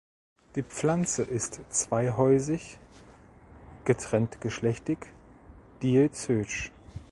[0.55, 2.79] Die Pflanze ist zweihäusig
[3.85, 4.97] getrenntgeschlechtig
[5.83, 6.71] (diözisch).